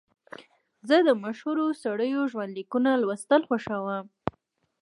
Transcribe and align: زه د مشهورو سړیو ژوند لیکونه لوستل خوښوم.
زه 0.87 0.97
د 1.07 1.09
مشهورو 1.23 1.65
سړیو 1.83 2.21
ژوند 2.31 2.51
لیکونه 2.57 2.91
لوستل 3.01 3.41
خوښوم. 3.49 4.05